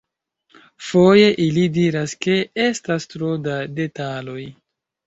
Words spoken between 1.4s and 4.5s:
ili diras ke estas tro da detaloj.